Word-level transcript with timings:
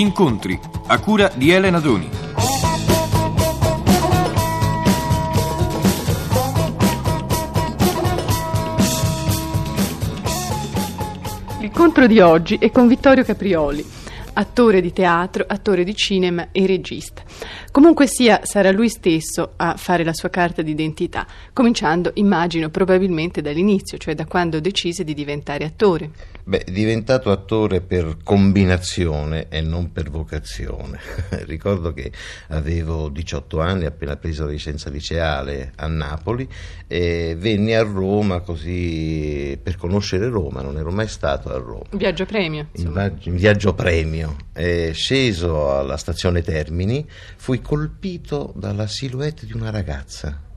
Incontri 0.00 0.58
a 0.86 0.98
cura 0.98 1.30
di 1.34 1.50
Elena 1.50 1.78
Doni. 1.78 2.08
L'incontro 11.58 12.06
di 12.06 12.18
oggi 12.18 12.56
è 12.56 12.70
con 12.70 12.88
Vittorio 12.88 13.24
Caprioli, 13.24 13.84
attore 14.32 14.80
di 14.80 14.90
teatro, 14.90 15.44
attore 15.46 15.84
di 15.84 15.94
cinema 15.94 16.48
e 16.50 16.64
regista. 16.64 17.22
Comunque 17.72 18.08
sia, 18.08 18.40
sarà 18.42 18.72
lui 18.72 18.88
stesso 18.88 19.52
a 19.54 19.76
fare 19.76 20.02
la 20.02 20.12
sua 20.12 20.28
carta 20.28 20.60
d'identità, 20.60 21.24
cominciando, 21.52 22.10
immagino, 22.14 22.68
probabilmente 22.68 23.42
dall'inizio, 23.42 23.96
cioè 23.96 24.16
da 24.16 24.26
quando 24.26 24.58
decise 24.58 25.04
di 25.04 25.14
diventare 25.14 25.64
attore. 25.64 26.10
Beh, 26.42 26.64
diventato 26.68 27.30
attore 27.30 27.80
per 27.80 28.16
combinazione 28.24 29.46
e 29.48 29.60
non 29.60 29.92
per 29.92 30.10
vocazione. 30.10 30.98
Ricordo 31.46 31.92
che 31.92 32.10
avevo 32.48 33.08
18 33.08 33.60
anni, 33.60 33.84
appena 33.84 34.16
preso 34.16 34.46
la 34.46 34.50
licenza 34.50 34.90
liceale 34.90 35.70
a 35.76 35.86
Napoli, 35.86 36.48
e 36.88 37.36
venni 37.38 37.72
a 37.74 37.82
Roma 37.82 38.40
così 38.40 39.56
per 39.62 39.76
conoscere 39.76 40.28
Roma, 40.28 40.60
non 40.60 40.76
ero 40.76 40.90
mai 40.90 41.06
stato 41.06 41.50
a 41.50 41.58
Roma. 41.58 41.84
Viaggio 41.92 42.26
premio. 42.26 42.66
In, 42.72 43.36
viaggio 43.36 43.74
premio. 43.74 44.34
Eh, 44.52 44.90
sceso 44.92 45.72
alla 45.78 45.96
stazione 45.96 46.42
Termini, 46.42 47.06
fui 47.36 47.59
colpito 47.60 48.52
dalla 48.56 48.86
silhouette 48.86 49.46
di 49.46 49.52
una 49.52 49.70
ragazza. 49.70 50.49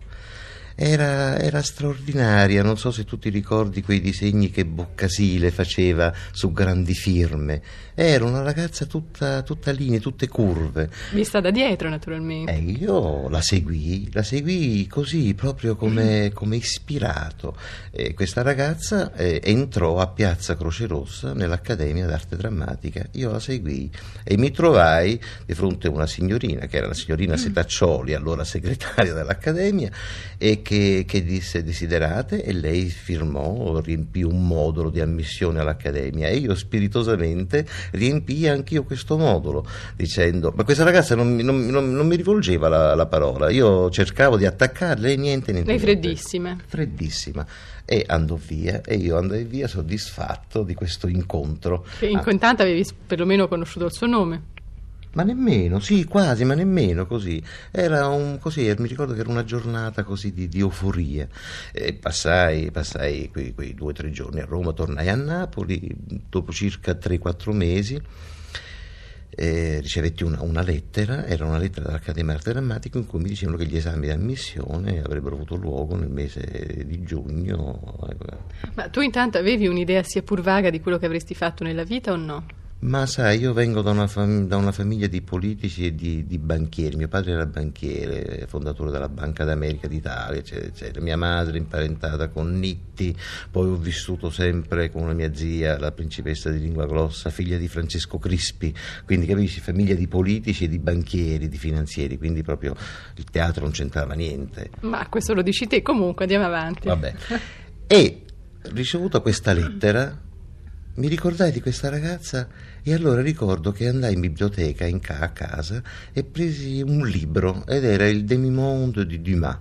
Era, 0.75 1.37
era, 1.37 1.61
straordinaria, 1.61 2.63
non 2.63 2.77
so 2.77 2.91
se 2.91 3.05
tu 3.05 3.19
ti 3.19 3.29
ricordi 3.29 3.83
quei 3.83 4.01
disegni 4.01 4.49
che 4.49 4.65
Boccasile 4.65 5.51
faceva 5.51 6.13
su 6.31 6.51
grandi 6.51 6.93
firme. 6.93 7.61
Era 7.95 8.25
una 8.25 8.41
ragazza 8.41 8.85
tutta, 8.85 9.43
tutta 9.43 9.71
linee, 9.71 9.99
tutte 9.99 10.27
curve. 10.27 10.89
Vista 11.11 11.39
da 11.39 11.51
dietro, 11.51 11.89
naturalmente. 11.89 12.51
E 12.51 12.57
io 12.57 13.29
la 13.29 13.41
seguì, 13.41 14.09
la 14.11 14.23
seguì 14.23 14.87
così, 14.87 15.35
proprio 15.35 15.75
come, 15.75 16.31
come 16.33 16.55
ispirato. 16.55 17.55
E 17.91 18.15
questa 18.15 18.41
ragazza 18.41 19.13
eh, 19.13 19.41
entrò 19.43 19.99
a 19.99 20.07
Piazza 20.07 20.57
Croce 20.57 20.87
Rossa 20.87 21.33
nell'Accademia 21.33 22.07
d'Arte 22.07 22.35
Drammatica. 22.35 23.05
Io 23.11 23.31
la 23.31 23.39
seguì 23.39 23.91
e 24.23 24.37
mi 24.37 24.49
trovai 24.49 25.21
di 25.45 25.53
fronte 25.53 25.87
a 25.87 25.91
una 25.91 26.07
signorina, 26.07 26.65
che 26.65 26.77
era 26.77 26.87
la 26.87 26.93
signorina 26.95 27.37
Setaccioli, 27.37 28.15
allora 28.15 28.43
segretaria 28.43 29.13
dell'Accademia, 29.13 29.91
e 30.39 30.62
che, 30.63 31.03
che, 31.07 31.23
disse 31.23 31.61
desiderate 31.63 32.43
e 32.43 32.53
lei 32.53 32.85
firmò, 32.85 33.79
riempì 33.79 34.23
un 34.23 34.47
modulo 34.47 34.89
di 34.89 34.99
ammissione 34.99 35.59
all'Accademia 35.59 36.27
e 36.29 36.37
io 36.37 36.55
spiritosamente 36.55 37.67
riempii 37.91 38.47
anch'io 38.47 38.83
questo 38.83 39.17
modulo 39.17 39.67
dicendo 39.95 40.51
ma 40.55 40.63
questa 40.63 40.83
ragazza 40.83 41.13
non, 41.13 41.35
non, 41.35 41.65
non, 41.67 41.93
non 41.93 42.07
mi 42.07 42.15
rivolgeva 42.15 42.67
la, 42.67 42.95
la, 42.95 43.05
parola, 43.05 43.49
io 43.49 43.89
cercavo 43.89 44.37
di 44.37 44.45
attaccarle 44.45 45.11
e 45.11 45.17
niente, 45.17 45.51
niente. 45.51 45.69
Lei 45.69 45.79
freddissima. 45.79 46.57
Freddissima. 46.65 47.45
E 47.85 48.05
andò 48.07 48.35
via 48.35 48.81
e 48.81 48.95
io 48.95 49.17
andai 49.17 49.43
via 49.43 49.67
soddisfatto 49.67 50.63
di 50.63 50.73
questo 50.73 51.07
incontro. 51.07 51.85
Che 51.99 52.07
in 52.07 52.17
ah. 52.17 52.55
avevi 52.57 52.85
perlomeno 53.05 53.47
conosciuto 53.47 53.85
il 53.85 53.91
suo 53.91 54.07
nome. 54.07 54.51
Ma 55.13 55.21
nemmeno, 55.21 55.79
sì, 55.79 56.05
quasi, 56.05 56.43
ma 56.43 56.55
nemmeno 56.55 57.05
così. 57.05 57.41
Era 57.69 58.07
un 58.07 58.39
così, 58.39 58.73
mi 58.79 58.87
ricordo 58.87 59.13
che 59.13 59.19
era 59.19 59.29
una 59.29 59.43
giornata 59.43 60.03
così 60.03 60.33
di, 60.33 60.47
di 60.47 60.59
euforia. 60.59 61.27
E 61.71 61.93
passai, 61.93 62.71
passai 62.71 63.29
quei, 63.31 63.53
quei 63.53 63.75
due 63.75 63.91
o 63.91 63.93
tre 63.93 64.09
giorni 64.09 64.39
a 64.39 64.45
Roma, 64.45 64.73
tornai 64.73 65.09
a 65.09 65.15
Napoli 65.15 65.87
dopo 66.29 66.51
circa 66.51 66.93
3-4 66.93 67.51
mesi. 67.51 68.01
Eh, 69.35 69.79
ricevetti 69.81 70.23
una, 70.23 70.41
una, 70.41 70.61
lettera, 70.61 71.25
era 71.25 71.45
una 71.45 71.57
lettera 71.57 71.87
dall'Accademia 71.87 72.33
Arte 72.35 72.51
Drammatico 72.51 72.99
in 72.99 73.07
cui 73.07 73.19
mi 73.19 73.29
dicevano 73.29 73.57
che 73.57 73.65
gli 73.65 73.75
esami 73.75 74.05
di 74.05 74.11
ammissione 74.11 75.01
avrebbero 75.01 75.35
avuto 75.35 75.55
luogo 75.55 75.95
nel 75.95 76.09
mese 76.09 76.83
di 76.85 77.03
giugno. 77.03 77.97
Ma 78.73 78.89
tu 78.89 79.01
intanto 79.01 79.37
avevi 79.37 79.67
un'idea 79.67 80.01
sia 80.01 80.23
pur 80.23 80.41
vaga 80.41 80.71
di 80.71 80.79
quello 80.79 80.97
che 80.97 81.05
avresti 81.05 81.35
fatto 81.35 81.63
nella 81.63 81.83
vita 81.83 82.11
o 82.11 82.15
no? 82.15 82.61
Ma 82.83 83.05
sai, 83.05 83.39
io 83.39 83.53
vengo 83.53 83.81
da 83.81 83.91
una, 83.91 84.07
fam- 84.07 84.45
da 84.45 84.57
una 84.57 84.73
famiglia 84.73 85.07
di 85.07 85.21
politici 85.21 85.85
e 85.85 85.95
di, 85.95 86.25
di, 86.25 86.37
banchieri. 86.37 86.97
Mio 86.97 87.07
padre 87.07 87.31
era 87.31 87.45
banchiere, 87.45 88.45
fondatore 88.47 88.91
della 88.91 89.07
Banca 89.07 89.45
d'America 89.45 89.87
d'Italia, 89.87 90.39
eccetera, 90.39 90.67
eccetera. 90.67 91.01
Mia 91.01 91.15
madre 91.15 91.57
imparentata 91.57 92.27
con 92.27 92.59
Nitti, 92.59 93.15
poi 93.49 93.69
ho 93.69 93.75
vissuto 93.77 94.29
sempre 94.29 94.91
con 94.91 95.03
una 95.03 95.13
mia 95.13 95.33
zia, 95.33 95.79
la 95.79 95.93
principessa 95.93 96.49
di 96.49 96.59
lingua 96.59 96.85
glossa, 96.85 97.29
figlia 97.29 97.57
di 97.57 97.69
Francesco 97.69 98.17
Crispi. 98.17 98.75
Quindi 99.05 99.27
capisci, 99.27 99.61
famiglia 99.61 99.95
di 99.95 100.07
politici 100.09 100.65
e 100.65 100.67
di 100.67 100.79
banchieri, 100.79 101.47
di 101.47 101.57
finanzieri, 101.57 102.17
quindi 102.17 102.43
proprio 102.43 102.75
il 103.15 103.23
teatro 103.23 103.63
non 103.63 103.71
c'entrava 103.71 104.13
niente. 104.13 104.71
Ma 104.81 105.07
questo 105.07 105.33
lo 105.33 105.41
dici 105.41 105.67
te, 105.67 105.81
comunque 105.81 106.25
andiamo 106.25 106.45
avanti. 106.45 106.89
Vabbè. 106.89 107.13
E 107.87 108.21
ricevuta 108.63 109.21
questa 109.21 109.53
lettera 109.53 110.31
mi 110.95 111.07
ricordai 111.07 111.51
di 111.51 111.59
questa 111.59 111.89
ragazza 111.89 112.47
e 112.83 112.93
allora 112.93 113.21
ricordo 113.21 113.71
che 113.71 113.87
andai 113.87 114.13
in 114.13 114.19
biblioteca 114.19 114.85
in 114.85 114.99
ca- 114.99 115.19
a 115.19 115.29
casa 115.29 115.81
e 116.11 116.23
presi 116.23 116.81
un 116.81 117.07
libro 117.07 117.65
ed 117.65 117.83
era 117.83 118.07
il 118.07 118.25
Demi-monde 118.25 119.05
di 119.07 119.19
Dumas. 119.19 119.57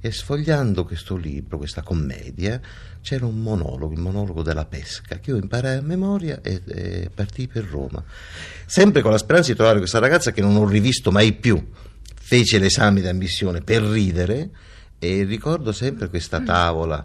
E 0.00 0.12
sfogliando 0.12 0.84
questo 0.84 1.16
libro, 1.16 1.58
questa 1.58 1.82
commedia, 1.82 2.60
c'era 3.02 3.26
un 3.26 3.42
monologo, 3.42 3.92
il 3.92 3.98
monologo 3.98 4.42
della 4.42 4.64
pesca, 4.64 5.18
che 5.18 5.30
io 5.30 5.36
imparai 5.36 5.78
a 5.78 5.82
memoria 5.82 6.40
e, 6.40 6.62
e 6.66 7.10
partii 7.12 7.48
per 7.48 7.64
Roma. 7.64 8.02
Sempre 8.64 9.02
con 9.02 9.10
la 9.10 9.18
speranza 9.18 9.50
di 9.50 9.56
trovare 9.56 9.78
questa 9.78 9.98
ragazza 9.98 10.30
che 10.30 10.40
non 10.40 10.56
ho 10.56 10.66
rivisto 10.66 11.10
mai 11.10 11.32
più. 11.32 11.62
Fece 12.14 12.58
l'esame 12.58 13.00
di 13.00 13.08
ammissione 13.08 13.60
per 13.60 13.82
ridere 13.82 14.50
e 14.98 15.24
ricordo 15.24 15.72
sempre 15.72 16.08
questa 16.08 16.40
tavola 16.40 17.04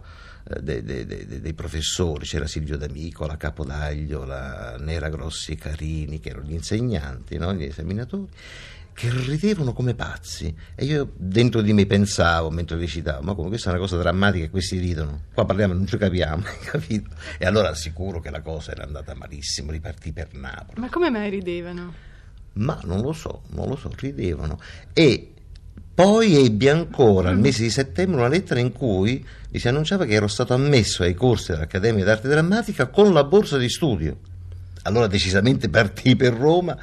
dei, 0.59 0.83
dei, 0.83 1.05
dei, 1.05 1.41
dei, 1.41 1.53
professori, 1.53 2.25
c'era 2.25 2.47
Silvio 2.47 2.77
D'Amico, 2.77 3.25
la 3.25 3.37
Capodaglio, 3.37 4.25
la 4.25 4.75
Nera 4.77 5.09
Grossi 5.09 5.55
Carini, 5.55 6.19
che 6.19 6.29
erano 6.29 6.47
gli 6.47 6.53
insegnanti, 6.53 7.37
no? 7.37 7.53
gli 7.53 7.63
esaminatori, 7.63 8.27
che 8.93 9.09
ridevano 9.09 9.71
come 9.71 9.95
pazzi. 9.95 10.53
E 10.75 10.83
io 10.83 11.11
dentro 11.15 11.61
di 11.61 11.71
me 11.71 11.85
pensavo, 11.85 12.49
mentre 12.49 12.77
recitavo, 12.77 13.23
ma 13.23 13.33
come 13.35 13.47
questa 13.47 13.69
è 13.69 13.71
una 13.71 13.81
cosa 13.81 13.97
drammatica 13.97 14.49
questi 14.49 14.77
ridono. 14.79 15.23
Qua 15.33 15.45
parliamo, 15.45 15.73
non 15.73 15.87
ci 15.87 15.97
capiamo, 15.97 16.43
capito? 16.69 17.09
E 17.37 17.45
allora 17.45 17.69
assicuro 17.69 18.19
che 18.19 18.29
la 18.29 18.41
cosa 18.41 18.71
era 18.71 18.83
andata 18.83 19.15
malissimo, 19.15 19.71
ripartì 19.71 20.11
per 20.11 20.33
Napoli. 20.33 20.81
Ma 20.81 20.89
come 20.89 21.09
mai 21.09 21.29
ridevano? 21.29 22.11
Ma 22.55 22.79
non 22.83 23.01
lo 23.01 23.13
so, 23.13 23.43
non 23.51 23.67
lo 23.67 23.75
so, 23.75 23.89
ridevano. 23.95 24.59
E 24.91 25.32
poi 25.95 26.45
ebbi 26.45 26.69
ancora 26.69 27.29
al 27.29 27.37
mese 27.37 27.61
di 27.61 27.69
settembre 27.69 28.17
una 28.17 28.27
lettera 28.27 28.59
in 28.59 28.71
cui 28.71 29.23
mi 29.51 29.59
si 29.59 29.67
annunciava 29.67 30.05
che 30.05 30.13
ero 30.13 30.27
stato 30.27 30.55
ammesso 30.55 31.03
ai 31.03 31.13
corsi 31.13 31.51
dell'Accademia 31.51 32.03
d'Arte 32.03 32.27
Drammatica 32.27 32.87
con 32.87 33.13
la 33.13 33.23
borsa 33.23 33.57
di 33.59 33.69
studio. 33.69 34.17
Allora 34.83 35.05
decisamente 35.05 35.69
partii 35.69 36.15
per 36.15 36.33
Roma, 36.33 36.75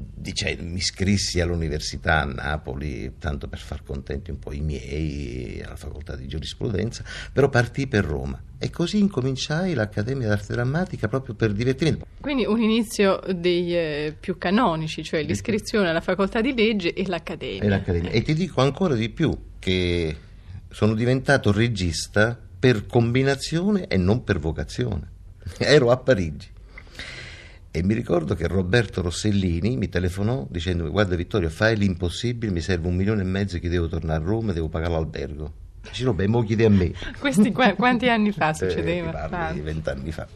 dicendo, 0.00 0.62
mi 0.62 0.76
iscrissi 0.76 1.40
all'università 1.40 2.20
a 2.20 2.24
Napoli, 2.24 3.14
tanto 3.18 3.48
per 3.48 3.58
far 3.58 3.82
contenti 3.82 4.30
un 4.30 4.38
po' 4.38 4.52
i 4.52 4.60
miei, 4.60 5.60
alla 5.64 5.74
facoltà 5.74 6.14
di 6.14 6.28
giurisprudenza, 6.28 7.02
però 7.32 7.48
partii 7.48 7.88
per 7.88 8.04
Roma. 8.04 8.40
E 8.58 8.70
così 8.70 8.98
incominciai 8.98 9.74
l'Accademia 9.74 10.28
d'Arte 10.28 10.52
Drammatica 10.52 11.08
proprio 11.08 11.34
per 11.34 11.52
divertimento. 11.52 12.06
Quindi 12.20 12.44
un 12.44 12.60
inizio 12.60 13.20
dei 13.34 13.74
eh, 13.74 14.16
più 14.18 14.38
canonici, 14.38 15.02
cioè 15.02 15.22
l'iscrizione 15.22 15.88
alla 15.88 16.00
facoltà 16.00 16.40
di 16.40 16.54
legge 16.54 16.92
e 16.92 17.04
l'Accademia. 17.06 17.62
E, 17.62 17.68
l'Accademia. 17.68 18.10
e 18.10 18.22
ti 18.22 18.34
dico 18.34 18.60
ancora 18.60 18.94
di 18.94 19.08
più 19.08 19.36
che 19.58 20.16
sono 20.70 20.94
diventato 20.94 21.50
regista 21.50 22.38
per 22.58 22.86
combinazione 22.86 23.88
e 23.88 23.96
non 23.96 24.22
per 24.22 24.38
vocazione. 24.38 25.10
Ero 25.58 25.90
a 25.90 25.96
Parigi 25.96 26.56
e 27.78 27.84
mi 27.84 27.94
ricordo 27.94 28.34
che 28.34 28.48
Roberto 28.48 29.02
Rossellini 29.02 29.76
mi 29.76 29.88
telefonò 29.88 30.44
dicendo 30.50 30.90
guarda 30.90 31.14
Vittorio 31.14 31.48
fai 31.48 31.76
l'impossibile, 31.76 32.50
mi 32.50 32.60
serve 32.60 32.88
un 32.88 32.96
milione 32.96 33.22
e 33.22 33.24
mezzo 33.24 33.60
che 33.60 33.68
devo 33.68 33.86
tornare 33.86 34.20
a 34.20 34.26
Roma 34.26 34.50
e 34.50 34.54
devo 34.54 34.68
pagare 34.68 34.92
l'albergo. 34.92 35.52
Dice 35.88 36.02
no, 36.02 36.12
beh, 36.12 36.26
mo 36.26 36.42
chiede 36.42 36.64
a 36.64 36.70
me. 36.70 36.92
Questi 37.20 37.52
qu- 37.52 37.76
quanti 37.76 38.08
anni 38.08 38.32
fa 38.32 38.52
succedeva? 38.52 39.52
Eh, 39.54 39.60
vent'anni 39.60 40.10
fa. 40.10 40.26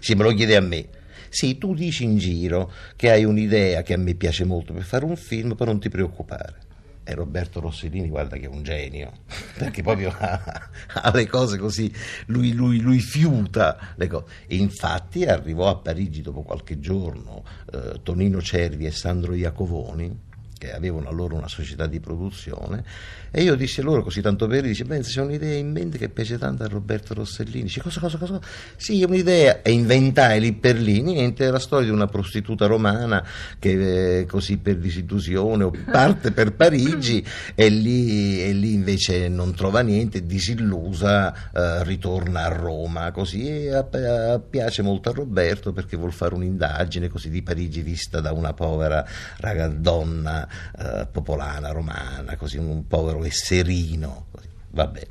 Sì, 0.00 0.14
me 0.14 0.24
lo 0.24 0.34
chiede 0.34 0.56
a 0.56 0.60
me. 0.60 0.88
Sì, 1.28 1.58
tu 1.58 1.74
dici 1.74 2.02
in 2.02 2.18
giro 2.18 2.72
che 2.96 3.10
hai 3.10 3.24
un'idea 3.24 3.82
che 3.82 3.94
a 3.94 3.96
me 3.96 4.14
piace 4.14 4.44
molto 4.44 4.72
per 4.72 4.82
fare 4.82 5.04
un 5.04 5.14
film, 5.14 5.54
però 5.54 5.70
non 5.70 5.80
ti 5.80 5.88
preoccupare 5.88 6.68
e 7.02 7.14
Roberto 7.14 7.60
Rossellini 7.60 8.08
guarda 8.08 8.36
che 8.36 8.44
è 8.44 8.48
un 8.48 8.62
genio 8.62 9.12
perché 9.56 9.82
proprio 9.82 10.14
ha, 10.16 10.70
ha 10.92 11.10
le 11.14 11.26
cose 11.26 11.58
così 11.58 11.92
lui, 12.26 12.52
lui, 12.52 12.80
lui 12.80 13.00
fiuta 13.00 13.94
le 13.96 14.06
cose 14.06 14.26
infatti 14.48 15.24
arrivò 15.24 15.68
a 15.68 15.76
Parigi 15.76 16.22
dopo 16.22 16.42
qualche 16.42 16.78
giorno 16.78 17.44
eh, 17.72 18.00
Tonino 18.02 18.40
Cervi 18.40 18.86
e 18.86 18.90
Sandro 18.90 19.34
Iacovoni 19.34 20.28
che 20.60 20.74
avevano 20.74 21.08
allora 21.08 21.36
una 21.36 21.48
società 21.48 21.86
di 21.86 22.00
produzione, 22.00 22.84
e 23.30 23.42
io 23.42 23.54
dissi 23.54 23.80
loro 23.80 24.02
così 24.02 24.20
tanto 24.20 24.46
per 24.46 24.60
dice, 24.62 24.84
beh, 24.84 25.00
c'è 25.00 25.22
un'idea 25.22 25.56
in 25.56 25.72
mente 25.72 25.96
che 25.96 26.10
piace 26.10 26.36
tanto 26.36 26.64
a 26.64 26.66
Roberto 26.66 27.14
Rossellini, 27.14 27.62
dice, 27.62 27.80
cosa, 27.80 27.98
cosa, 27.98 28.18
cosa? 28.18 28.38
Sì, 28.76 29.02
un'idea, 29.02 29.62
e 29.62 29.70
inventai 29.70 30.38
lì 30.38 30.52
per 30.52 30.76
lì, 30.76 31.00
niente, 31.00 31.46
è 31.46 31.50
la 31.50 31.58
storia 31.58 31.86
di 31.86 31.92
una 31.92 32.08
prostituta 32.08 32.66
romana 32.66 33.26
che 33.58 34.18
eh, 34.18 34.26
così 34.26 34.58
per 34.58 34.76
disillusione 34.76 35.70
parte 35.90 36.30
per 36.30 36.52
Parigi 36.52 37.24
e 37.54 37.70
lì, 37.70 38.42
e 38.42 38.52
lì, 38.52 38.74
invece 38.74 39.28
non 39.28 39.54
trova 39.54 39.80
niente, 39.80 40.26
disillusa, 40.26 41.50
eh, 41.52 41.84
ritorna 41.84 42.44
a 42.44 42.48
Roma, 42.48 43.12
così, 43.12 43.48
e 43.48 43.72
a, 43.72 43.88
a, 44.32 44.38
piace 44.38 44.82
molto 44.82 45.08
a 45.08 45.12
Roberto 45.14 45.72
perché 45.72 45.96
vuol 45.96 46.12
fare 46.12 46.34
un'indagine 46.34 47.08
così 47.08 47.30
di 47.30 47.42
Parigi 47.42 47.80
vista 47.80 48.20
da 48.20 48.32
una 48.32 48.52
povera 48.52 49.06
raga, 49.38 49.68
donna 49.68 50.48
eh, 50.78 51.06
popolana, 51.10 51.70
romana, 51.70 52.36
così 52.36 52.58
un 52.58 52.86
povero 52.86 53.24
esserino. 53.24 54.26
Così. 54.30 54.48
Va 54.70 54.86
bene. 54.86 55.08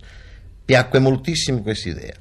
Piacque 0.66 1.00
moltissimo 1.00 1.62
questa 1.62 1.90
idea. 1.90 2.16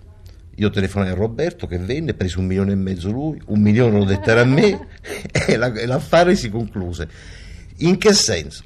Io 0.57 0.71
telefonai 0.71 1.11
a 1.11 1.15
Roberto 1.15 1.67
che 1.67 1.79
venne, 1.79 2.15
prese 2.15 2.39
un 2.39 2.47
milione 2.47 2.73
e 2.73 2.77
mezzo 2.77 3.11
lui, 3.11 3.41
un 3.47 3.61
milione 3.61 3.99
lo 3.99 4.05
dettero 4.05 4.41
a 4.41 4.45
me 4.45 4.89
e, 5.31 5.57
la, 5.57 5.73
e 5.73 5.87
l'affare 5.87 6.35
si 6.35 6.51
concluse. 6.51 7.09
In 7.79 7.97
che 7.99 8.13
senso? 8.13 8.65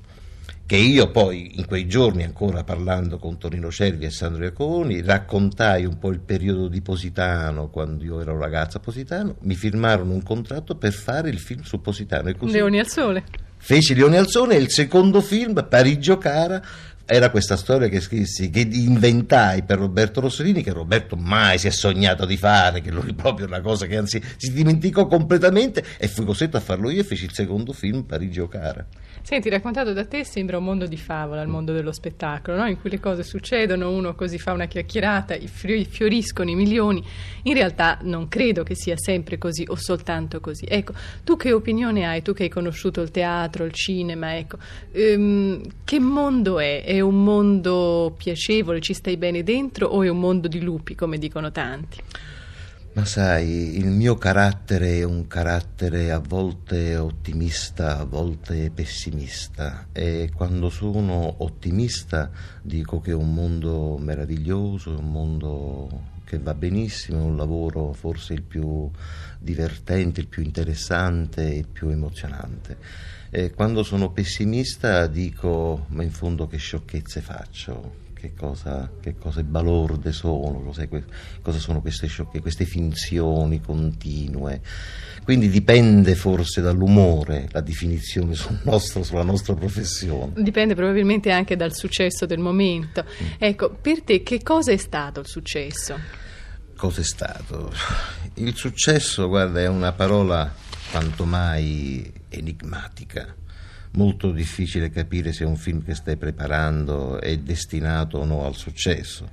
che 0.73 0.79
io 0.79 1.11
poi 1.11 1.59
in 1.59 1.67
quei 1.67 1.87
giorni 1.87 2.23
ancora 2.23 2.65
parlando 2.65 3.19
con 3.19 3.37
Tonino 3.37 3.71
Cervi 3.71 4.07
e 4.07 4.11
Sandro 4.11 4.45
Iaconi 4.45 5.03
raccontai 5.03 5.85
un 5.85 5.99
po' 5.99 6.09
il 6.09 6.21
periodo 6.21 6.69
di 6.69 6.81
Positano 6.81 7.69
quando 7.69 8.03
io 8.05 8.23
ero 8.23 8.39
ragazzo 8.39 8.79
a 8.79 8.81
Positano 8.81 9.37
mi 9.41 9.55
firmarono 9.55 10.15
un 10.15 10.23
contratto 10.23 10.77
per 10.77 10.95
fare 10.95 11.29
il 11.29 11.39
film 11.39 11.61
su 11.61 11.83
Positano 11.83 12.31
e 12.31 12.37
così 12.37 12.53
Leoni 12.53 12.79
al 12.79 12.89
sole 12.89 13.23
Feci 13.65 13.95
Leone 13.95 14.17
Alzone 14.19 14.57
e 14.57 14.59
il 14.59 14.73
secondo 14.73 15.21
film, 15.21 15.65
Parigio 15.69 16.19
Cara, 16.19 16.61
era 17.07 17.31
questa 17.31 17.57
storia 17.57 17.87
che 17.87 18.01
scrissi, 18.01 18.51
che 18.51 18.69
inventai 18.69 19.63
per 19.63 19.79
Roberto 19.79 20.21
Rossellini, 20.21 20.65
che 20.65 20.73
Roberto 20.73 21.15
mai 21.15 21.59
si 21.59 21.69
è 21.69 21.71
sognato 21.71 22.27
di 22.27 22.37
fare, 22.37 22.81
che 22.81 22.91
lui 22.91 23.15
proprio 23.15 23.47
una 23.47 23.61
cosa 23.61 23.87
che 23.87 23.97
anzi 23.97 24.21
si 24.37 24.53
dimenticò 24.53 25.07
completamente 25.07 25.85
e 25.97 26.09
fui 26.09 26.25
costretto 26.25 26.57
a 26.57 26.61
farlo 26.61 26.91
io 26.91 27.03
e 27.03 27.05
feci 27.05 27.27
il 27.27 27.33
secondo 27.33 27.73
film, 27.73 28.03
Parigio 28.03 28.49
Cara. 28.49 28.85
Senti, 29.21 29.49
raccontato 29.49 29.93
da 29.93 30.05
te 30.05 30.25
sembra 30.25 30.59
un 30.59 30.65
mondo 30.65 30.87
di 30.87 30.97
favola, 30.97 31.43
il 31.43 31.49
mondo 31.49 31.73
dello 31.73 31.93
spettacolo, 31.93 32.57
no? 32.57 32.67
in 32.67 32.81
cui 32.81 32.91
le 32.91 32.99
cose 32.99 33.23
succedono, 33.23 33.91
uno 33.91 34.15
così 34.15 34.39
fa 34.39 34.53
una 34.53 34.67
chiacchierata, 34.67 35.37
fioriscono 35.37 36.51
i 36.51 36.55
milioni. 36.55 37.05
In 37.45 37.55
realtà 37.55 37.99
non 38.03 38.29
credo 38.29 38.63
che 38.63 38.75
sia 38.75 38.97
sempre 38.97 39.39
così 39.39 39.65
o 39.69 39.77
soltanto 39.77 40.41
così. 40.41 40.67
Ecco, 40.69 40.95
tu 41.25 41.37
che 41.37 41.53
opinione 41.53 42.07
hai, 42.07 42.23
tu 42.23 42.33
che 42.33 42.45
hai 42.45 42.49
conosciuto 42.49 43.01
il 43.01 43.11
teatro, 43.11 43.65
il 43.65 43.73
cinema, 43.73 44.37
ecco, 44.37 44.59
ehm, 44.91 45.63
che 45.85 46.01
mondo 46.01 46.59
è? 46.59 46.83
È 46.83 47.01
un 47.01 47.23
mondo 47.23 48.15
piacevole, 48.17 48.81
ci 48.81 48.95
stai 48.95 49.17
bene 49.17 49.43
dentro 49.43 49.87
o 49.87 50.03
è 50.03 50.09
un 50.09 50.19
mondo 50.19 50.49
di 50.49 50.61
lupi, 50.61 50.95
come 50.95 51.19
dicono 51.19 51.53
tanti? 51.53 52.01
Ma 52.95 53.07
sai, 53.07 53.79
il 53.79 53.87
mio 53.87 54.17
carattere 54.17 54.99
è 54.99 55.03
un 55.03 55.27
carattere 55.27 56.11
a 56.11 56.19
volte 56.19 56.99
ottimista, 56.99 57.99
a 57.99 58.05
volte 58.05 58.71
pessimista 58.71 59.87
e 59.93 60.31
quando 60.35 60.69
sono 60.69 61.37
ottimista 61.39 62.31
dico 62.61 63.01
che 63.01 63.13
è 63.13 63.15
un 63.15 63.33
mondo 63.33 63.97
meraviglioso, 63.97 64.95
è 64.95 64.99
un 64.99 65.11
mondo 65.11 66.03
che 66.25 66.39
va 66.39 66.53
benissimo, 66.53 67.21
è 67.21 67.25
un 67.25 67.39
lavoro 67.39 67.95
forse 67.95 68.35
il 68.35 68.43
più 68.43 68.91
divertente, 69.39 70.21
il 70.21 70.29
più 70.29 70.43
interessante, 70.43 71.45
il 71.45 71.69
più 71.69 71.89
emozionante. 71.89 72.77
E 73.31 73.53
quando 73.53 73.85
sono 73.85 74.13
pessimista 74.13 75.07
dico, 75.07 75.87
ma 75.89 76.03
in 76.03 76.11
fondo 76.11 76.47
che 76.47 76.59
sciocchezze 76.59 77.23
faccio, 77.23 78.01
che 78.23 78.35
cosa, 78.39 78.89
che 79.01 79.17
cose 79.19 79.43
balorde 79.43 80.13
sono, 80.13 80.63
cosa, 80.65 80.87
cosa 81.43 81.59
sono 81.59 81.81
queste 81.81 82.07
sciocche, 82.07 82.41
queste 82.41 82.65
finzioni 82.65 83.61
continue. 83.61 84.61
Quindi 85.25 85.49
dipende 85.49 86.15
forse 86.15 86.61
dall'umore 86.61 87.49
la 87.51 87.61
definizione 87.61 88.35
sul 88.35 88.61
nostro, 88.63 89.03
sulla 89.03 89.25
nostra 89.25 89.55
professione. 89.55 90.35
Dipende 90.37 90.77
probabilmente 90.77 91.33
anche 91.33 91.57
dal 91.57 91.75
successo 91.75 92.25
del 92.25 92.39
momento. 92.39 93.05
Mm. 93.05 93.27
Ecco, 93.39 93.71
per 93.71 94.03
te 94.05 94.23
che 94.23 94.41
cosa 94.41 94.71
è 94.71 94.77
stato 94.77 95.19
il 95.19 95.27
successo? 95.27 95.99
Cosa 96.77 97.01
è 97.01 97.05
stato? 97.05 97.73
Il 98.35 98.55
successo, 98.55 99.27
guarda, 99.27 99.59
è 99.59 99.67
una 99.67 99.93
parola 99.93 100.55
quanto 100.93 101.25
mai 101.25 102.09
enigmatica 102.29 103.35
molto 103.93 104.31
difficile 104.31 104.91
capire 104.91 105.33
se 105.33 105.45
un 105.45 105.57
film 105.57 105.83
che 105.83 105.95
stai 105.95 106.17
preparando 106.17 107.21
è 107.21 107.37
destinato 107.39 108.19
o 108.19 108.25
no 108.25 108.45
al 108.45 108.55
successo. 108.55 109.29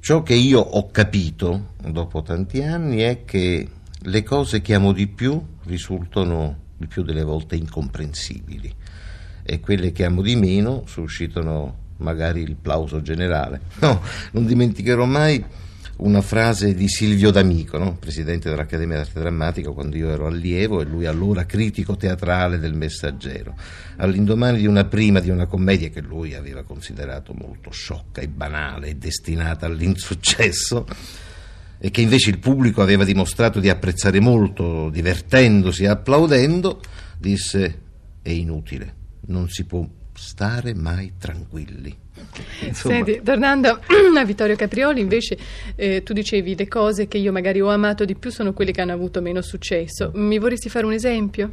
Ciò 0.00 0.22
che 0.22 0.34
io 0.34 0.60
ho 0.60 0.90
capito 0.90 1.74
dopo 1.82 2.22
tanti 2.22 2.62
anni 2.62 2.98
è 2.98 3.24
che 3.24 3.68
le 3.98 4.22
cose 4.22 4.60
che 4.60 4.74
amo 4.74 4.92
di 4.92 5.06
più 5.06 5.42
risultano 5.64 6.62
il 6.78 6.88
più 6.88 7.02
delle 7.02 7.22
volte 7.22 7.56
incomprensibili 7.56 8.74
e 9.42 9.60
quelle 9.60 9.92
che 9.92 10.04
amo 10.04 10.20
di 10.20 10.36
meno 10.36 10.84
suscitano 10.86 11.82
magari 11.98 12.42
il 12.42 12.56
plauso 12.56 13.00
generale. 13.00 13.60
No, 13.80 14.02
non 14.32 14.46
dimenticherò 14.46 15.04
mai 15.04 15.42
una 15.98 16.20
frase 16.20 16.74
di 16.74 16.88
Silvio 16.88 17.30
D'Amico, 17.30 17.78
no? 17.78 17.96
presidente 17.96 18.48
dell'Accademia 18.48 18.96
d'Arte 18.96 19.20
Drammatica, 19.20 19.70
quando 19.70 19.96
io 19.96 20.10
ero 20.10 20.26
allievo 20.26 20.80
e 20.80 20.84
lui 20.84 21.06
allora 21.06 21.46
critico 21.46 21.96
teatrale 21.96 22.58
del 22.58 22.74
Messaggero. 22.74 23.56
All'indomani 23.96 24.58
di 24.58 24.66
una 24.66 24.84
prima 24.84 25.20
di 25.20 25.30
una 25.30 25.46
commedia 25.46 25.88
che 25.88 26.00
lui 26.00 26.34
aveva 26.34 26.62
considerato 26.62 27.32
molto 27.32 27.70
sciocca 27.70 28.20
e 28.20 28.28
banale 28.28 28.88
e 28.88 28.94
destinata 28.94 29.66
all'insuccesso, 29.66 30.86
e 31.78 31.90
che 31.90 32.00
invece 32.00 32.30
il 32.30 32.38
pubblico 32.38 32.82
aveva 32.82 33.04
dimostrato 33.04 33.60
di 33.60 33.68
apprezzare 33.68 34.20
molto, 34.20 34.88
divertendosi 34.90 35.84
e 35.84 35.88
applaudendo, 35.88 36.80
disse: 37.18 37.80
È 38.22 38.30
inutile, 38.30 38.94
non 39.26 39.48
si 39.48 39.64
può 39.64 39.86
stare 40.14 40.74
mai 40.74 41.14
tranquilli. 41.18 41.96
Senti, 42.72 43.20
tornando 43.22 43.80
Vittorio 44.22 44.54
Caprioli, 44.54 45.00
invece 45.00 45.36
eh, 45.74 46.02
tu 46.02 46.12
dicevi 46.12 46.54
le 46.54 46.68
cose 46.68 47.08
che 47.08 47.18
io 47.18 47.32
magari 47.32 47.60
ho 47.60 47.70
amato 47.70 48.04
di 48.04 48.14
più 48.14 48.30
sono 48.30 48.52
quelle 48.52 48.70
che 48.70 48.82
hanno 48.82 48.92
avuto 48.92 49.20
meno 49.20 49.40
successo. 49.40 50.12
Mi 50.14 50.38
vorresti 50.38 50.68
fare 50.68 50.86
un 50.86 50.92
esempio? 50.92 51.50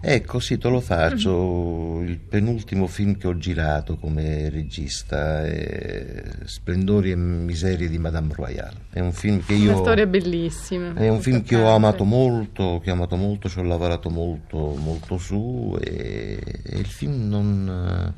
Ecco, 0.00 0.38
sì, 0.38 0.58
te 0.58 0.68
lo 0.68 0.80
faccio. 0.80 2.00
Il 2.02 2.18
penultimo 2.18 2.86
film 2.86 3.16
che 3.16 3.26
ho 3.26 3.36
girato 3.36 3.96
come 3.96 4.48
regista 4.50 5.44
è 5.44 6.22
Splendori 6.44 7.10
e 7.10 7.16
miserie 7.16 7.88
di 7.88 7.98
Madame 7.98 8.32
Royale. 8.32 8.76
È 8.90 9.00
un 9.00 9.12
film 9.12 9.44
che 9.44 9.54
io. 9.54 9.72
Una 9.72 9.80
storia 9.80 10.06
bellissima. 10.06 10.94
È 10.94 11.08
un 11.08 11.20
film 11.20 11.42
che 11.42 11.56
ho 11.56 11.70
amato 11.70 12.04
molto, 12.04 12.80
che 12.84 12.90
ho 12.90 12.94
amato 12.94 13.16
molto, 13.16 13.48
ci 13.48 13.58
ho 13.58 13.62
lavorato 13.62 14.10
molto, 14.10 14.76
molto 14.76 15.18
su 15.18 15.76
e, 15.80 16.38
e 16.62 16.78
il 16.78 16.86
film 16.86 17.26
non 17.28 18.14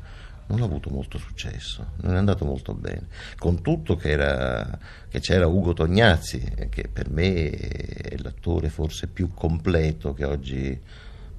non 0.49 0.61
ha 0.61 0.65
avuto 0.65 0.89
molto 0.89 1.17
successo, 1.17 1.91
non 2.01 2.15
è 2.15 2.17
andato 2.17 2.43
molto 2.43 2.73
bene. 2.73 3.07
Con 3.37 3.61
tutto 3.61 3.95
che, 3.95 4.09
era, 4.09 4.79
che, 5.07 5.19
c'era 5.19 5.47
Ugo 5.47 5.73
Tognazzi, 5.73 6.67
che 6.69 6.89
per 6.91 7.09
me 7.09 7.49
è 7.49 8.17
l'attore 8.17 8.69
forse 8.69 9.07
più 9.07 9.31
completo 9.33 10.13
che 10.13 10.25
oggi 10.25 10.79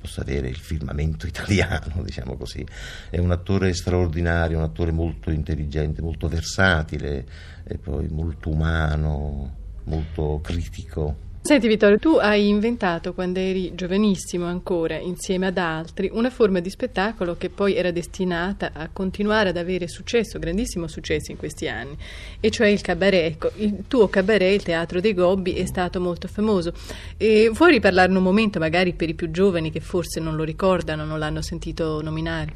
possa 0.00 0.22
avere 0.22 0.48
il 0.48 0.56
firmamento 0.56 1.26
italiano, 1.28 2.02
diciamo 2.02 2.36
così. 2.36 2.64
È 3.10 3.18
un 3.18 3.32
attore 3.32 3.74
straordinario, 3.74 4.58
un 4.58 4.64
attore 4.64 4.92
molto 4.92 5.30
intelligente, 5.30 6.02
molto 6.02 6.28
versatile 6.28 7.26
e 7.64 7.78
poi 7.78 8.06
molto 8.08 8.50
umano, 8.50 9.56
molto 9.84 10.40
critico. 10.40 11.28
Senti 11.42 11.68
Vittorio, 11.68 11.98
tu 11.98 12.16
hai 12.16 12.48
inventato 12.48 13.14
quando 13.14 13.38
eri 13.38 13.74
giovanissimo 13.74 14.44
ancora, 14.44 14.98
insieme 14.98 15.46
ad 15.46 15.56
altri, 15.56 16.10
una 16.12 16.28
forma 16.28 16.60
di 16.60 16.68
spettacolo 16.68 17.36
che 17.38 17.48
poi 17.48 17.74
era 17.74 17.90
destinata 17.90 18.72
a 18.74 18.90
continuare 18.92 19.48
ad 19.48 19.56
avere 19.56 19.88
successo, 19.88 20.38
grandissimo 20.38 20.86
successo 20.86 21.32
in 21.32 21.38
questi 21.38 21.66
anni, 21.66 21.96
e 22.38 22.50
cioè 22.50 22.68
il 22.68 22.82
cabaret. 22.82 23.32
Ecco, 23.32 23.50
il 23.56 23.84
tuo 23.88 24.08
cabaret, 24.08 24.54
il 24.54 24.62
Teatro 24.62 25.00
dei 25.00 25.14
Gobbi, 25.14 25.54
è 25.54 25.64
stato 25.64 25.98
molto 25.98 26.28
famoso. 26.28 26.72
E 27.16 27.50
vuoi 27.52 27.72
riparlarne 27.72 28.18
un 28.18 28.22
momento, 28.22 28.58
magari 28.58 28.92
per 28.92 29.08
i 29.08 29.14
più 29.14 29.30
giovani 29.30 29.70
che 29.72 29.80
forse 29.80 30.20
non 30.20 30.36
lo 30.36 30.44
ricordano, 30.44 31.04
non 31.06 31.18
l'hanno 31.18 31.42
sentito 31.42 32.02
nominare? 32.02 32.52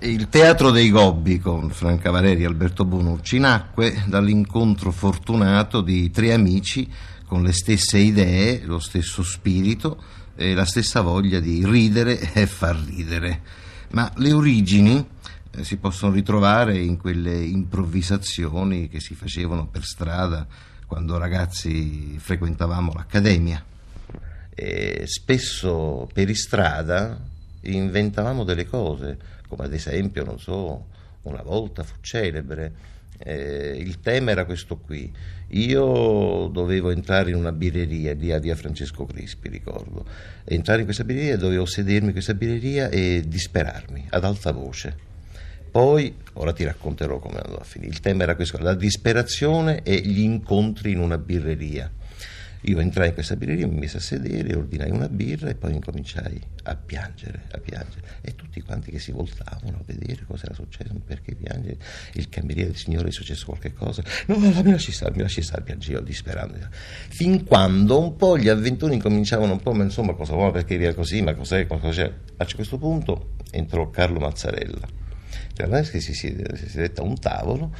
Il 0.00 0.28
Teatro 0.28 0.70
dei 0.70 0.90
Gobbi 0.90 1.38
con 1.38 1.70
Franca 1.70 2.10
Valeri 2.10 2.42
e 2.42 2.46
Alberto 2.46 2.84
Bonucci 2.84 3.38
nacque 3.38 4.04
dall'incontro 4.06 4.90
fortunato 4.90 5.80
di 5.80 6.10
tre 6.10 6.34
amici 6.34 6.86
con 7.26 7.42
le 7.42 7.52
stesse 7.52 7.98
idee, 7.98 8.64
lo 8.64 8.78
stesso 8.78 9.22
spirito 9.22 10.02
e 10.36 10.54
la 10.54 10.64
stessa 10.64 11.00
voglia 11.00 11.40
di 11.40 11.64
ridere 11.66 12.32
e 12.32 12.46
far 12.46 12.76
ridere. 12.76 13.42
Ma 13.90 14.10
le 14.16 14.32
origini 14.32 15.04
eh, 15.50 15.64
si 15.64 15.76
possono 15.76 16.12
ritrovare 16.12 16.78
in 16.78 16.96
quelle 16.96 17.42
improvvisazioni 17.42 18.88
che 18.88 19.00
si 19.00 19.14
facevano 19.14 19.66
per 19.66 19.84
strada 19.84 20.46
quando 20.86 21.18
ragazzi 21.18 22.16
frequentavamo 22.18 22.92
l'accademia. 22.94 23.64
E 24.54 25.04
spesso 25.06 26.08
per 26.12 26.34
strada 26.34 27.18
inventavamo 27.62 28.44
delle 28.44 28.66
cose, 28.66 29.18
come 29.48 29.64
ad 29.64 29.72
esempio, 29.72 30.24
non 30.24 30.38
so, 30.38 30.86
una 31.22 31.42
volta 31.42 31.82
fu 31.82 31.94
celebre, 32.00 32.72
eh, 33.18 33.76
il 33.78 34.00
tema 34.00 34.30
era 34.30 34.44
questo 34.44 34.76
qui, 34.76 35.12
io 35.48 36.48
dovevo 36.48 36.90
entrare 36.90 37.30
in 37.30 37.36
una 37.36 37.52
birreria 37.52 38.12
a 38.12 38.38
via 38.38 38.56
Francesco 38.56 39.04
Crispi, 39.06 39.48
ricordo, 39.48 40.04
entrare 40.44 40.80
in 40.80 40.84
questa 40.84 41.04
birreria, 41.04 41.36
dovevo 41.36 41.66
sedermi 41.66 42.08
in 42.08 42.12
questa 42.12 42.34
birreria 42.34 42.88
e 42.88 43.22
disperarmi 43.26 44.06
ad 44.10 44.24
alta 44.24 44.52
voce. 44.52 45.14
Poi, 45.70 46.14
ora 46.34 46.52
ti 46.52 46.64
racconterò 46.64 47.18
come 47.18 47.38
andò 47.38 47.58
a 47.58 47.64
finire. 47.64 47.90
Il 47.90 48.00
tema 48.00 48.22
era 48.22 48.34
questo, 48.34 48.56
la 48.58 48.74
disperazione 48.74 49.82
e 49.82 50.00
gli 50.00 50.20
incontri 50.20 50.92
in 50.92 51.00
una 51.00 51.18
birreria. 51.18 51.90
Io 52.68 52.80
entrai 52.80 53.08
in 53.08 53.14
questa 53.14 53.36
birreria, 53.36 53.68
mi 53.68 53.78
misi 53.78 53.96
a 53.96 54.00
sedere, 54.00 54.52
ordinai 54.56 54.90
una 54.90 55.08
birra 55.08 55.48
e 55.50 55.54
poi 55.54 55.74
incominciai 55.74 56.40
a 56.64 56.74
piangere, 56.74 57.44
a 57.52 57.58
piangere. 57.58 58.18
E 58.22 58.34
tutti 58.34 58.60
quanti 58.60 58.90
che 58.90 58.98
si 58.98 59.12
voltavano 59.12 59.78
a 59.78 59.82
vedere 59.86 60.24
cosa 60.26 60.46
era 60.46 60.54
successo, 60.54 60.92
perché 61.04 61.36
piange. 61.36 61.76
Il 62.14 62.28
cameriere, 62.28 62.70
il 62.70 62.76
signore, 62.76 63.08
è 63.08 63.12
successo 63.12 63.46
qualche 63.46 63.72
cosa. 63.72 64.02
No, 64.26 64.36
no, 64.36 64.62
mi 64.64 64.72
lasci 64.72 64.90
stare, 64.90 65.14
mi 65.14 65.22
lasci 65.22 65.42
stare, 65.42 65.62
piangevo 65.62 66.00
disperando. 66.00 66.58
Fin 67.08 67.44
quando 67.44 68.00
un 68.00 68.16
po' 68.16 68.36
gli 68.36 68.48
avventori 68.48 68.94
incominciavano 68.94 69.52
un 69.52 69.60
po', 69.60 69.72
ma 69.72 69.84
insomma, 69.84 70.14
cosa 70.14 70.32
vuole, 70.32 70.50
perché 70.50 70.76
via 70.76 70.92
così, 70.92 71.22
ma 71.22 71.34
cos'è, 71.34 71.68
cosa 71.68 71.90
c'è. 71.90 72.12
A 72.38 72.46
questo 72.52 72.78
punto 72.78 73.34
entrò 73.52 73.90
Carlo 73.90 74.18
Mazzarella. 74.18 74.88
Cioè, 75.52 75.84
si, 75.84 76.00
si 76.00 76.12
sedette 76.12 77.00
a 77.00 77.04
un 77.04 77.16
tavolo 77.18 77.72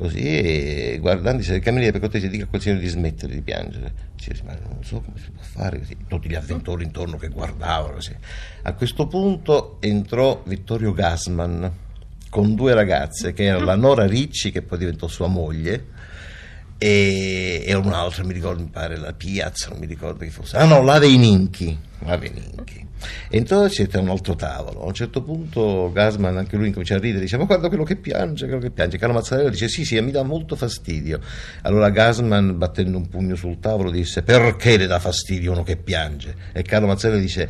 così 0.00 0.22
e 0.22 0.98
guardandosi 0.98 1.52
il 1.52 1.60
cameriere 1.60 1.92
per 1.92 2.00
cortesia 2.00 2.30
dica 2.30 2.44
a 2.44 2.46
quel 2.46 2.62
signore 2.62 2.80
di 2.80 2.88
smettere 2.88 3.34
di 3.34 3.42
piangere 3.42 3.92
dice, 4.16 4.34
ma 4.46 4.54
non 4.54 4.82
so 4.82 5.02
come 5.02 5.18
si 5.18 5.30
può 5.30 5.42
fare 5.42 5.78
così. 5.78 5.94
tutti 6.08 6.26
gli 6.26 6.34
avventori 6.34 6.84
intorno 6.84 7.18
che 7.18 7.28
guardavano 7.28 7.94
così. 7.94 8.16
a 8.62 8.72
questo 8.72 9.06
punto 9.06 9.76
entrò 9.80 10.42
Vittorio 10.46 10.94
Gassman 10.94 11.70
con 12.30 12.54
due 12.54 12.72
ragazze 12.72 13.34
che 13.34 13.44
erano 13.44 13.66
la 13.66 13.76
Nora 13.76 14.06
Ricci 14.06 14.50
che 14.50 14.62
poi 14.62 14.78
diventò 14.78 15.06
sua 15.06 15.26
moglie 15.26 15.88
e, 16.82 17.62
e 17.66 17.74
un'altra 17.74 18.24
mi 18.24 18.32
ricordo 18.32 18.62
mi 18.62 18.70
pare 18.70 18.96
la 18.96 19.12
Piazza 19.12 19.68
non 19.68 19.78
mi 19.78 19.86
ricordo 19.86 20.24
chi 20.24 20.30
fosse 20.30 20.56
ah 20.56 20.64
no 20.64 20.82
la 20.82 20.98
Veininchi 20.98 21.78
la 21.98 22.16
Veininchi 22.16 22.88
Entrò 23.28 23.64
e 23.64 23.68
c'era 23.68 24.00
un 24.00 24.10
altro 24.10 24.34
tavolo. 24.34 24.82
A 24.82 24.86
un 24.86 24.94
certo 24.94 25.22
punto 25.22 25.90
Gasman, 25.92 26.36
anche 26.36 26.56
lui, 26.56 26.70
comincia 26.70 26.96
a 26.96 26.98
ridere, 26.98 27.22
dice: 27.22 27.36
Ma 27.36 27.44
guarda 27.44 27.68
quello 27.68 27.84
che 27.84 27.96
piange, 27.96 28.46
quello 28.46 28.60
che 28.60 28.70
piange. 28.70 28.98
Carlo 28.98 29.14
Mazzarella 29.14 29.48
dice: 29.48 29.68
Sì, 29.68 29.84
sì, 29.84 29.98
mi 30.00 30.10
dà 30.10 30.22
molto 30.22 30.56
fastidio. 30.56 31.20
Allora 31.62 31.90
Gasman, 31.90 32.58
battendo 32.58 32.98
un 32.98 33.08
pugno 33.08 33.36
sul 33.36 33.58
tavolo, 33.58 33.90
disse: 33.90 34.22
Perché 34.22 34.76
le 34.76 34.86
dà 34.86 34.98
fastidio 34.98 35.52
uno 35.52 35.62
che 35.62 35.76
piange? 35.76 36.34
E 36.52 36.62
Carlo 36.62 36.86
Mazzarella 36.88 37.20
dice: 37.20 37.48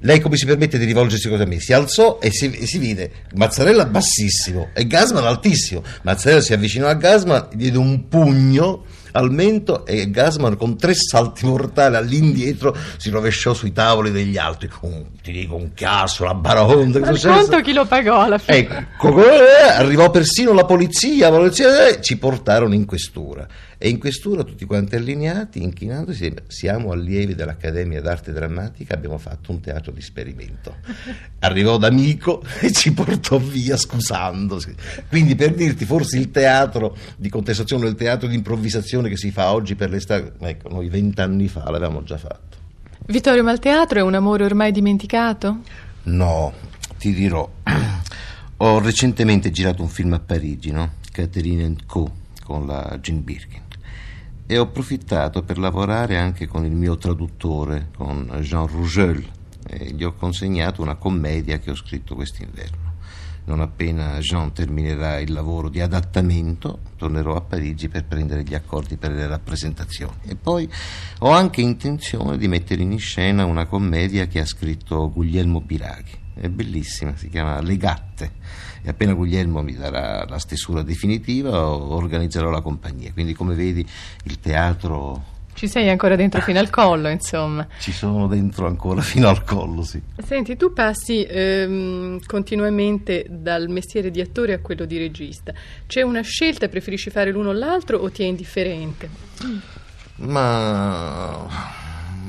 lei 0.00 0.20
come 0.20 0.36
si 0.36 0.46
permette 0.46 0.78
di 0.78 0.84
rivolgersi 0.84 1.28
a 1.28 1.44
me? 1.44 1.58
Si 1.60 1.72
alzò 1.72 2.18
e 2.20 2.30
si, 2.30 2.50
e 2.50 2.66
si, 2.66 2.78
vide 2.78 3.10
Mazzarella 3.34 3.84
bassissimo 3.86 4.68
e 4.72 4.86
Gasman 4.86 5.24
altissimo. 5.24 5.82
Mazzarella 6.02 6.40
si 6.40 6.52
avvicinò 6.52 6.86
a 6.86 6.94
Gasman, 6.94 7.48
gli 7.52 7.56
diede 7.56 7.78
un 7.78 8.08
pugno 8.08 8.84
al 9.18 9.32
mento 9.32 9.84
e 9.84 10.10
Gasman 10.10 10.56
con 10.56 10.78
tre 10.78 10.94
salti 10.94 11.44
mortali 11.44 11.96
all'indietro 11.96 12.76
si 12.96 13.10
rovesciò 13.10 13.52
sui 13.52 13.72
tavoli 13.72 14.10
degli 14.10 14.36
altri. 14.36 14.70
Un, 14.80 15.04
ti 15.22 15.32
dico 15.32 15.56
un 15.56 15.74
chiasso, 15.74 16.24
la 16.24 16.34
baraonda. 16.34 17.00
Quanto 17.00 17.60
chi 17.60 17.72
lo 17.72 17.84
pagò 17.84 18.20
alla 18.20 18.38
fine? 18.38 18.56
Ecco, 18.56 19.18
eh, 19.22 19.68
arrivò 19.70 20.10
persino 20.10 20.52
la 20.52 20.64
polizia, 20.64 21.30
la 21.30 21.36
polizia 21.36 21.88
eh, 21.88 22.00
ci 22.00 22.16
portarono 22.16 22.74
in 22.74 22.86
questura. 22.86 23.46
E 23.80 23.88
in 23.88 24.00
questura 24.00 24.42
tutti 24.42 24.64
quanti 24.64 24.96
allineati, 24.96 25.62
inchinandosi, 25.62 26.34
siamo 26.48 26.90
allievi 26.90 27.36
dell'Accademia 27.36 28.00
d'Arte 28.00 28.32
Drammatica, 28.32 28.94
abbiamo 28.94 29.18
fatto 29.18 29.52
un 29.52 29.60
teatro 29.60 29.92
di 29.92 30.00
esperimento. 30.00 30.78
Arrivò 31.38 31.76
d'amico 31.76 32.42
e 32.58 32.72
ci 32.72 32.92
portò 32.92 33.38
via 33.38 33.76
scusandosi. 33.76 34.74
Quindi 35.08 35.36
per 35.36 35.54
dirti, 35.54 35.84
forse 35.84 36.18
il 36.18 36.32
teatro 36.32 36.96
di 37.16 37.28
contestazione, 37.28 37.86
il 37.86 37.94
teatro 37.94 38.26
di 38.26 38.34
improvvisazione 38.34 39.07
che 39.08 39.16
si 39.16 39.30
fa 39.30 39.52
oggi 39.52 39.74
per 39.74 39.90
l'estate, 39.90 40.32
ecco, 40.38 40.68
noi 40.68 40.88
vent'anni 40.88 41.48
fa 41.48 41.64
l'avevamo 41.70 42.02
già 42.02 42.18
fatto. 42.18 42.56
Vittorio, 43.06 43.42
ma 43.42 43.52
il 43.52 43.58
teatro 43.58 43.98
è 43.98 44.02
un 44.02 44.14
amore 44.14 44.44
ormai 44.44 44.70
dimenticato? 44.72 45.58
No, 46.04 46.52
ti 46.98 47.12
dirò. 47.12 47.48
Ho 48.58 48.78
recentemente 48.80 49.50
girato 49.50 49.82
un 49.82 49.88
film 49.88 50.12
a 50.14 50.20
Parigi, 50.20 50.70
no? 50.72 50.94
Catherine 51.12 51.76
Co. 51.86 52.10
con 52.44 52.66
la 52.66 52.98
Jean 53.00 53.22
Birkin 53.22 53.66
e 54.50 54.56
ho 54.56 54.62
approfittato 54.62 55.42
per 55.42 55.58
lavorare 55.58 56.16
anche 56.16 56.46
con 56.46 56.64
il 56.64 56.72
mio 56.72 56.96
traduttore, 56.96 57.90
con 57.94 58.34
Jean 58.40 58.66
Rougeul, 58.66 59.22
e 59.66 59.92
gli 59.92 60.02
ho 60.02 60.14
consegnato 60.14 60.80
una 60.80 60.94
commedia 60.94 61.58
che 61.58 61.70
ho 61.70 61.74
scritto 61.74 62.14
quest'inverno. 62.14 62.87
Non 63.48 63.60
appena 63.60 64.18
Jean 64.18 64.52
terminerà 64.52 65.18
il 65.20 65.32
lavoro 65.32 65.70
di 65.70 65.80
adattamento, 65.80 66.80
tornerò 66.98 67.34
a 67.34 67.40
Parigi 67.40 67.88
per 67.88 68.04
prendere 68.04 68.42
gli 68.42 68.54
accordi 68.54 68.98
per 68.98 69.12
le 69.12 69.26
rappresentazioni. 69.26 70.18
E 70.26 70.36
poi 70.36 70.70
ho 71.20 71.30
anche 71.30 71.62
intenzione 71.62 72.36
di 72.36 72.46
mettere 72.46 72.82
in 72.82 72.98
scena 72.98 73.46
una 73.46 73.64
commedia 73.64 74.26
che 74.26 74.40
ha 74.40 74.44
scritto 74.44 75.10
Guglielmo 75.10 75.62
Biraghi 75.62 76.26
è 76.34 76.48
bellissima, 76.48 77.16
si 77.16 77.30
chiama 77.30 77.60
Le 77.62 77.76
Gatte. 77.78 78.32
E 78.82 78.88
appena 78.90 79.14
Guglielmo 79.14 79.62
mi 79.62 79.74
darà 79.74 80.24
la 80.26 80.38
stesura 80.38 80.82
definitiva 80.82 81.66
organizzerò 81.66 82.50
la 82.50 82.60
compagnia, 82.60 83.12
quindi 83.12 83.32
come 83.32 83.54
vedi 83.54 83.86
il 84.24 84.38
teatro... 84.40 85.36
Ci 85.58 85.66
sei 85.66 85.88
ancora 85.88 86.14
dentro 86.14 86.40
fino 86.40 86.60
al 86.60 86.70
collo, 86.70 87.08
insomma. 87.08 87.66
Ci 87.80 87.90
sono 87.90 88.28
dentro 88.28 88.68
ancora 88.68 89.00
fino 89.00 89.26
al 89.26 89.42
collo, 89.42 89.82
sì. 89.82 90.00
Senti, 90.24 90.56
tu 90.56 90.72
passi 90.72 91.24
ehm, 91.24 92.20
continuamente 92.26 93.26
dal 93.28 93.68
mestiere 93.68 94.12
di 94.12 94.20
attore 94.20 94.52
a 94.52 94.60
quello 94.60 94.84
di 94.84 94.98
regista. 94.98 95.52
C'è 95.84 96.02
una 96.02 96.20
scelta, 96.20 96.68
preferisci 96.68 97.10
fare 97.10 97.32
l'uno 97.32 97.48
o 97.48 97.52
l'altro 97.52 97.98
o 97.98 98.08
ti 98.08 98.22
è 98.22 98.26
indifferente? 98.26 99.08
Ma 100.18 101.48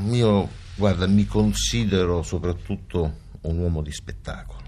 io, 0.10 0.50
guarda, 0.74 1.06
mi 1.06 1.28
considero 1.28 2.24
soprattutto 2.24 3.14
un 3.42 3.60
uomo 3.60 3.84
di 3.84 3.92
spettacolo, 3.92 4.64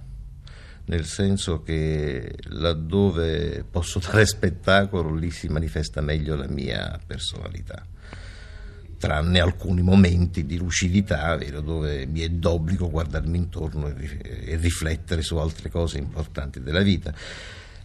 nel 0.86 1.06
senso 1.06 1.64
che 1.64 2.36
laddove 2.50 3.66
posso 3.68 3.98
dare 4.06 4.28
spettacolo 4.28 5.16
lì 5.16 5.32
si 5.32 5.48
manifesta 5.48 6.00
meglio 6.02 6.36
la 6.36 6.48
mia 6.48 7.00
personalità 7.04 7.84
tranne 9.02 9.40
alcuni 9.40 9.82
momenti 9.82 10.46
di 10.46 10.58
lucidità, 10.58 11.36
vero, 11.36 11.60
dove 11.62 12.06
mi 12.06 12.20
è 12.20 12.30
d'obbligo 12.30 12.88
guardarmi 12.88 13.36
intorno 13.36 13.88
e, 13.88 14.58
riflettere 14.58 15.24
su 15.24 15.38
altre 15.38 15.72
cose 15.72 15.98
importanti 15.98 16.62
della 16.62 16.84
vita. 16.84 17.12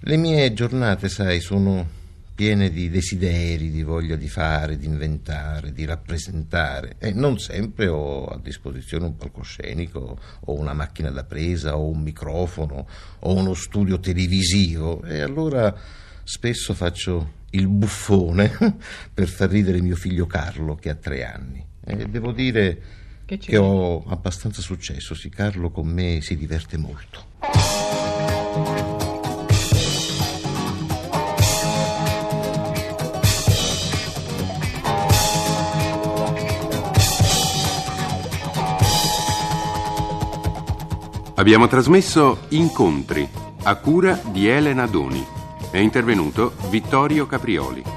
Le 0.01 0.17
mie 0.19 0.53
giornate, 0.53 1.09
sai, 1.09 1.41
sono 1.41 2.05
piene 2.35 2.69
di 2.69 2.91
desideri, 2.91 3.71
di 3.71 3.83
voglia 3.83 4.15
di 4.15 4.29
fare, 4.29 4.77
di 4.77 4.85
inventare, 4.85 5.73
di 5.73 5.87
rappresentare 5.87 6.97
e 6.99 7.13
non 7.13 7.39
sempre 7.39 7.89
ho 7.89 8.27
a 8.27 8.39
disposizione 8.39 9.07
un 9.07 9.17
palcoscenico 9.17 10.19
o 10.41 10.53
una 10.53 10.75
macchina 10.75 11.09
da 11.09 11.25
presa 11.25 11.79
o 11.79 11.89
un 11.89 12.03
microfono 12.03 12.87
o 13.21 13.35
uno 13.35 13.55
studio 13.55 13.99
televisivo 13.99 15.03
e 15.03 15.23
allora 15.23 15.75
spesso 16.27 16.75
faccio 16.75 17.35
il 17.51 17.69
buffone 17.69 18.51
per 19.15 19.29
far 19.29 19.49
ridere 19.49 19.81
mio 19.81 19.95
figlio 19.95 20.27
Carlo 20.27 20.75
che 20.75 20.91
ha 20.91 20.97
tre 20.97 21.25
anni 21.25 21.65
e 21.85 22.07
devo 22.09 22.33
dire 22.33 22.83
che, 23.25 23.39
che 23.39 23.57
ho 23.57 24.05
abbastanza 24.09 24.61
successo, 24.61 25.15
sì 25.15 25.29
Carlo 25.29 25.71
con 25.71 25.87
me 25.87 26.21
si 26.21 26.37
diverte 26.37 26.77
molto. 26.77 27.35
Abbiamo 41.37 41.69
trasmesso 41.69 42.47
Incontri 42.49 43.29
a 43.63 43.77
cura 43.77 44.21
di 44.33 44.49
Elena 44.49 44.87
Doni. 44.87 45.36
È 45.77 45.81
intervenuto 45.81 46.55
Vittorio 46.71 47.27
Caprioli. 47.27 47.96